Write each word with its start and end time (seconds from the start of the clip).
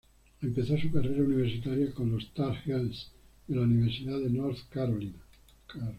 Empezó 0.41 0.75
su 0.79 0.91
carrera 0.91 1.21
universitaria 1.23 1.93
con 1.93 2.11
los 2.11 2.33
"Tar 2.33 2.55
Heels" 2.65 3.11
de 3.47 3.55
la 3.55 3.61
Universidad 3.61 4.17
de 4.19 4.31
North 4.31 4.61
Carolina. 4.71 5.21